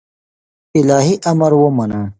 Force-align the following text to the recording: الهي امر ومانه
الهي 0.79 1.11
امر 1.31 1.51
ومانه 1.61 2.01